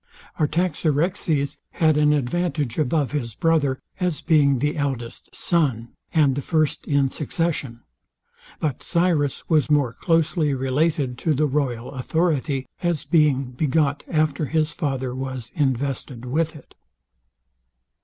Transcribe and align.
Artaxerxes 0.39 1.59
had 1.73 1.95
an 1.95 2.11
advantage 2.11 2.79
above 2.79 3.11
his 3.11 3.35
brother, 3.35 3.77
as 3.99 4.19
being 4.19 4.57
the 4.57 4.75
eldest 4.75 5.29
son, 5.31 5.89
and 6.11 6.33
the 6.33 6.41
first 6.41 6.87
in 6.87 7.07
succession: 7.09 7.81
But 8.59 8.81
Cyrus 8.81 9.47
was 9.47 9.69
more 9.69 9.93
closely 9.93 10.55
related 10.55 11.19
to 11.19 11.35
the 11.35 11.45
royal 11.45 11.91
authority, 11.91 12.67
as 12.81 13.03
being 13.03 13.51
begot 13.51 14.03
after 14.09 14.47
his 14.47 14.73
father 14.73 15.13
was 15.13 15.51
invested 15.55 16.25
with 16.25 16.55
it. 16.55 16.73